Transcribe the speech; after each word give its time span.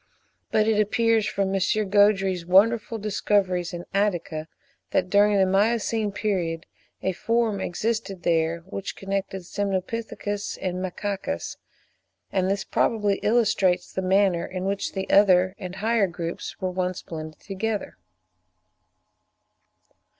But 0.49 0.67
it 0.67 0.79
appears 0.79 1.27
from 1.27 1.53
M. 1.53 1.61
Gaudry's 1.89 2.43
wonderful 2.43 2.97
discoveries 2.97 3.71
in 3.71 3.85
Attica, 3.93 4.47
that 4.89 5.11
during 5.11 5.37
the 5.37 5.45
Miocene 5.45 6.11
period 6.11 6.65
a 7.03 7.11
form 7.13 7.59
existed 7.61 8.23
there, 8.23 8.61
which 8.61 8.95
connected 8.95 9.43
Semnopithecus 9.43 10.57
and 10.59 10.77
Macacus; 10.81 11.57
and 12.31 12.49
this 12.49 12.63
probably 12.63 13.17
illustrates 13.17 13.93
the 13.93 14.01
manner 14.01 14.43
in 14.43 14.65
which 14.65 14.93
the 14.93 15.07
other 15.11 15.53
and 15.59 15.75
higher 15.75 16.07
groups 16.07 16.59
were 16.59 16.71
once 16.71 17.03
blended 17.03 17.39
together. 17.39 17.99